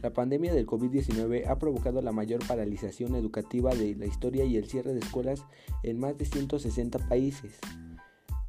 [0.00, 4.68] La pandemia del COVID-19 ha provocado la mayor paralización educativa de la historia y el
[4.68, 5.44] cierre de escuelas
[5.82, 7.58] en más de 160 países.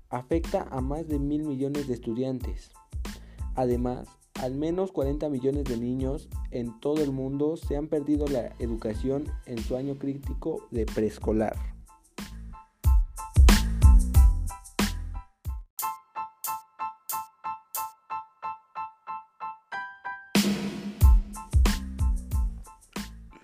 [0.09, 2.71] Afecta a más de mil millones de estudiantes.
[3.55, 8.53] Además, al menos 40 millones de niños en todo el mundo se han perdido la
[8.59, 11.78] educación en su año crítico de preescolar.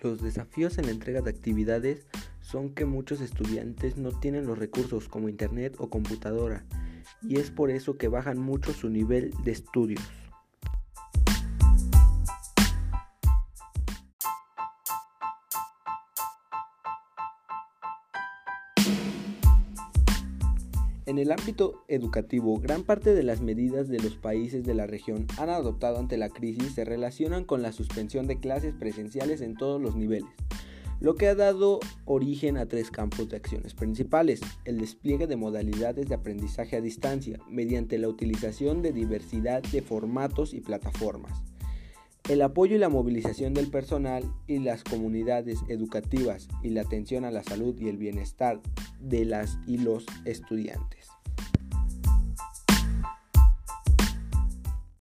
[0.06, 2.06] Los desafíos en la entrega de actividades
[2.40, 6.64] son que muchos estudiantes no tienen los recursos como internet o computadora
[7.22, 10.00] y es por eso que bajan mucho su nivel de estudios.
[21.06, 25.28] En el ámbito educativo, gran parte de las medidas de los países de la región
[25.38, 29.80] han adoptado ante la crisis se relacionan con la suspensión de clases presenciales en todos
[29.80, 30.28] los niveles,
[30.98, 36.08] lo que ha dado origen a tres campos de acciones principales, el despliegue de modalidades
[36.08, 41.44] de aprendizaje a distancia mediante la utilización de diversidad de formatos y plataformas,
[42.28, 47.30] el apoyo y la movilización del personal y las comunidades educativas y la atención a
[47.30, 48.60] la salud y el bienestar
[49.00, 51.08] de las y los estudiantes.